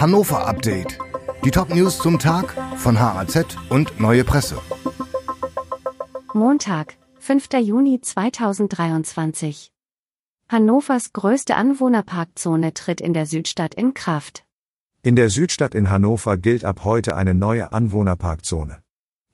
Hannover 0.00 0.46
Update. 0.46 0.96
Die 1.44 1.50
Top-News 1.50 1.98
zum 1.98 2.20
Tag 2.20 2.54
von 2.76 3.00
HAZ 3.00 3.56
und 3.68 3.98
Neue 3.98 4.22
Presse. 4.22 4.56
Montag, 6.32 6.94
5. 7.18 7.48
Juni 7.60 8.00
2023. 8.00 9.72
Hannovers 10.48 11.12
größte 11.12 11.56
Anwohnerparkzone 11.56 12.74
tritt 12.74 13.00
in 13.00 13.12
der 13.12 13.26
Südstadt 13.26 13.74
in 13.74 13.92
Kraft. 13.92 14.44
In 15.02 15.16
der 15.16 15.30
Südstadt 15.30 15.74
in 15.74 15.90
Hannover 15.90 16.36
gilt 16.36 16.64
ab 16.64 16.84
heute 16.84 17.16
eine 17.16 17.34
neue 17.34 17.72
Anwohnerparkzone. 17.72 18.78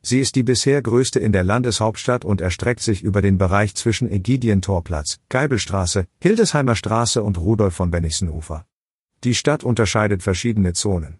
Sie 0.01 0.21
ist 0.21 0.35
die 0.35 0.45
bisher 0.45 0.81
größte 0.81 1.21
in 1.21 1.33
der 1.33 1.45
Landeshauptstadt 1.45 2.25
und 2.25 2.41
erstreckt 2.41 2.81
sich 2.81 3.03
über 3.03 3.21
den 3.21 3.37
Bereich 3.37 3.75
zwischen 3.75 4.11
Ägidientorplatz, 4.11 5.19
Geibelstraße, 5.29 6.07
Hildesheimer 6.23 6.75
Straße 6.75 7.23
und 7.23 7.37
Rudolf 7.37 7.75
von 7.75 7.91
Bennigsenufer. 7.91 8.65
Die 9.25 9.35
Stadt 9.35 9.65
unterscheidet 9.65 10.23
verschiedene 10.23 10.75
Zonen. 10.75 11.19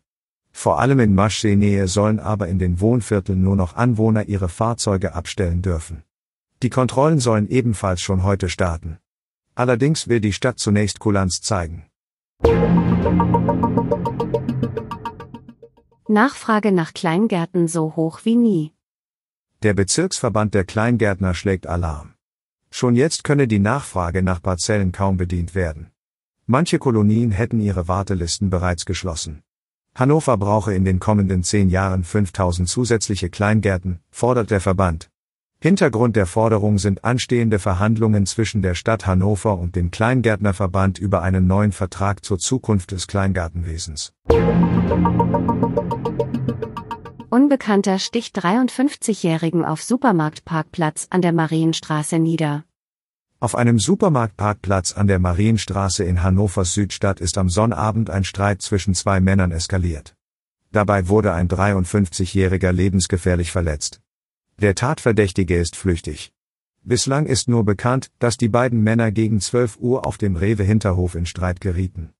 Vor 0.53 0.79
allem 0.79 1.01
in 1.01 1.15
Maschsee-Nähe 1.15 1.89
sollen 1.89 2.21
aber 2.21 2.49
in 2.49 2.59
den 2.59 2.79
Wohnvierteln 2.79 3.43
nur 3.43 3.57
noch 3.57 3.77
Anwohner 3.77 4.29
ihre 4.29 4.51
Fahrzeuge 4.51 5.15
abstellen 5.15 5.63
dürfen. 5.63 6.05
Die 6.63 6.69
Kontrollen 6.69 7.19
sollen 7.19 7.49
ebenfalls 7.49 8.03
schon 8.03 8.23
heute 8.23 8.51
starten. 8.51 8.99
Allerdings 9.55 10.07
will 10.07 10.21
die 10.21 10.35
Stadt 10.35 10.59
zunächst 10.59 10.99
Kulanz 11.01 11.41
zeigen. 11.41 11.87
Nachfrage 16.07 16.73
nach 16.73 16.93
Kleingärten 16.93 17.69
so 17.69 17.97
hoch 17.97 18.21
wie 18.25 18.37
nie. 18.37 18.73
Der 19.63 19.73
Bezirksverband 19.73 20.53
der 20.53 20.65
Kleingärtner 20.65 21.33
schlägt 21.33 21.67
Alarm. 21.67 22.13
Schon 22.71 22.97
jetzt 22.97 23.25
könne 23.25 23.49
die 23.49 23.61
Nachfrage 23.61 24.23
nach 24.23 24.43
Parzellen 24.43 24.93
kaum 24.93 25.17
bedient 25.17 25.55
werden. 25.55 25.94
Manche 26.47 26.79
Kolonien 26.79 27.31
hätten 27.31 27.59
ihre 27.59 27.89
Wartelisten 27.89 28.51
bereits 28.51 28.85
geschlossen. 28.85 29.43
Hannover 29.95 30.37
brauche 30.37 30.75
in 30.75 30.85
den 30.85 31.01
kommenden 31.01 31.43
zehn 31.43 31.71
Jahren 31.71 32.05
5000 32.05 32.69
zusätzliche 32.69 33.31
Kleingärten, 33.31 34.01
fordert 34.11 34.51
der 34.51 34.61
Verband. 34.61 35.09
Hintergrund 35.63 36.17
der 36.17 36.27
Forderung 36.27 36.77
sind 36.77 37.03
anstehende 37.03 37.59
Verhandlungen 37.59 38.27
zwischen 38.27 38.61
der 38.61 38.75
Stadt 38.75 39.07
Hannover 39.07 39.59
und 39.59 39.75
dem 39.75 39.91
Kleingärtnerverband 39.91 40.99
über 40.99 41.23
einen 41.23 41.47
neuen 41.47 41.73
Vertrag 41.73 42.23
zur 42.23 42.39
Zukunft 42.39 42.91
des 42.91 43.07
Kleingartenwesens. 43.07 44.13
Unbekannter 47.31 47.99
sticht 47.99 48.39
53-Jährigen 48.39 49.65
auf 49.65 49.83
Supermarktparkplatz 49.83 51.07
an 51.09 51.23
der 51.23 51.33
Marienstraße 51.33 52.19
nieder. 52.19 52.65
Auf 53.41 53.57
einem 53.57 53.79
Supermarktparkplatz 53.79 54.93
an 54.93 55.07
der 55.07 55.19
Marienstraße 55.19 56.03
in 56.03 56.23
Hannovers 56.23 56.73
Südstadt 56.73 57.21
ist 57.21 57.37
am 57.37 57.51
Sonnabend 57.51 58.09
ein 58.09 58.25
Streit 58.25 58.63
zwischen 58.63 58.95
zwei 58.95 59.21
Männern 59.21 59.51
eskaliert. 59.51 60.15
Dabei 60.73 61.09
wurde 61.09 61.33
ein 61.33 61.49
53-Jähriger 61.49 62.73
lebensgefährlich 62.73 63.53
verletzt. 63.53 64.01
Der 64.61 64.75
Tatverdächtige 64.75 65.59
ist 65.59 65.77
flüchtig. 65.77 66.33
Bislang 66.83 67.27
ist 67.27 67.49
nur 67.49 67.65
bekannt, 67.65 68.11
dass 68.19 68.37
die 68.37 68.49
beiden 68.49 68.83
Männer 68.83 69.11
gegen 69.13 69.41
12 69.41 69.79
Uhr 69.79 70.07
auf 70.07 70.17
dem 70.17 70.37
Rewe-Hinterhof 70.37 71.15
in 71.15 71.27
Streit 71.27 71.61
gerieten. 71.61 72.15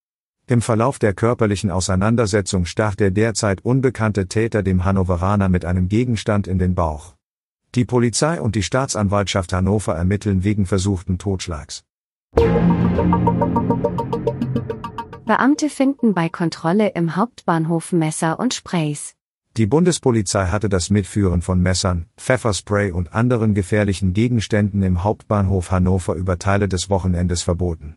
Im 0.47 0.61
Verlauf 0.61 0.99
der 0.99 1.15
körperlichen 1.15 1.71
Auseinandersetzung 1.71 2.67
stach 2.67 2.95
der 2.95 3.11
derzeit 3.11 3.65
unbekannte 3.65 4.27
Täter 4.27 4.63
dem 4.63 4.85
Hannoveraner 4.85 5.49
mit 5.49 5.65
einem 5.65 5.89
Gegenstand 5.89 6.47
in 6.47 6.59
den 6.59 6.75
Bauch. 6.75 7.15
Die 7.75 7.85
Polizei 7.85 8.41
und 8.41 8.55
die 8.55 8.63
Staatsanwaltschaft 8.63 9.53
Hannover 9.53 9.97
ermitteln 9.97 10.45
wegen 10.45 10.65
versuchten 10.65 11.19
Totschlags. 11.19 11.83
Beamte 15.25 15.69
finden 15.69 16.15
bei 16.15 16.29
Kontrolle 16.29 16.91
im 16.91 17.17
Hauptbahnhof 17.17 17.93
Messer 17.93 18.39
und 18.39 18.55
Sprays. 18.55 19.15
Die 19.57 19.67
Bundespolizei 19.67 20.47
hatte 20.47 20.69
das 20.69 20.91
Mitführen 20.91 21.43
von 21.43 21.61
Messern, 21.61 22.07
Pfefferspray 22.17 22.91
und 22.93 23.13
anderen 23.13 23.55
gefährlichen 23.55 24.13
Gegenständen 24.13 24.83
im 24.83 25.03
Hauptbahnhof 25.03 25.71
Hannover 25.71 26.15
über 26.15 26.39
Teile 26.39 26.69
des 26.69 26.91
Wochenendes 26.91 27.43
verboten. 27.43 27.97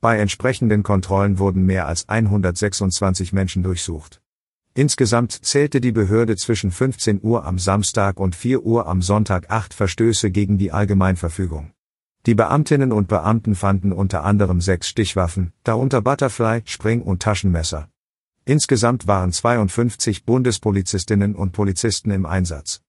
Bei 0.00 0.18
entsprechenden 0.18 0.82
Kontrollen 0.82 1.38
wurden 1.38 1.66
mehr 1.66 1.86
als 1.86 2.08
126 2.08 3.32
Menschen 3.32 3.62
durchsucht. 3.62 4.21
Insgesamt 4.74 5.32
zählte 5.32 5.82
die 5.82 5.92
Behörde 5.92 6.36
zwischen 6.36 6.70
15 6.70 7.20
Uhr 7.22 7.44
am 7.44 7.58
Samstag 7.58 8.18
und 8.18 8.34
4 8.34 8.64
Uhr 8.64 8.86
am 8.86 9.02
Sonntag 9.02 9.50
acht 9.50 9.74
Verstöße 9.74 10.30
gegen 10.30 10.56
die 10.56 10.72
Allgemeinverfügung. 10.72 11.72
Die 12.24 12.34
Beamtinnen 12.34 12.92
und 12.92 13.08
Beamten 13.08 13.54
fanden 13.54 13.92
unter 13.92 14.24
anderem 14.24 14.60
sechs 14.60 14.88
Stichwaffen, 14.88 15.52
darunter 15.64 16.00
Butterfly, 16.00 16.62
Spring- 16.64 17.02
und 17.02 17.20
Taschenmesser. 17.20 17.88
Insgesamt 18.44 19.06
waren 19.06 19.30
52 19.30 20.24
Bundespolizistinnen 20.24 21.34
und 21.34 21.52
Polizisten 21.52 22.10
im 22.10 22.24
Einsatz. 22.24 22.80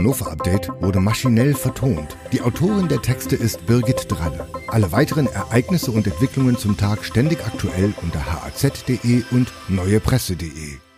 Dieses 0.00 0.20
Hannover-Update 0.20 0.70
wurde 0.80 0.98
maschinell 0.98 1.54
vertont. 1.54 2.16
Die 2.32 2.40
Autorin 2.40 2.88
der 2.88 3.02
Texte 3.02 3.36
ist 3.36 3.66
Birgit 3.66 4.06
Dralle. 4.08 4.46
Alle 4.68 4.92
weiteren 4.92 5.26
Ereignisse 5.26 5.90
und 5.90 6.06
Entwicklungen 6.06 6.56
zum 6.56 6.78
Tag 6.78 7.04
ständig 7.04 7.44
aktuell 7.44 7.92
unter 8.02 8.24
haz.de 8.24 9.24
und 9.30 9.52
neuepresse.de. 9.68 10.89